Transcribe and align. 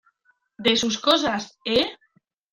de 0.57 0.75
sus 0.77 0.97
cosas,¿ 0.97 1.59
eh? 1.65 1.85